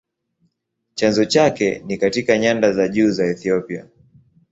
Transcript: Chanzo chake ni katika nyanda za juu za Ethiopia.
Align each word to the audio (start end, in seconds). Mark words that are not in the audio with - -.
Chanzo 0.95 1.25
chake 1.25 1.79
ni 1.85 1.97
katika 1.97 2.37
nyanda 2.37 2.73
za 2.73 2.87
juu 2.87 3.11
za 3.11 3.25
Ethiopia. 3.27 3.85